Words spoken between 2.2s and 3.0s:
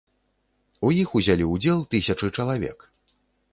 чалавек.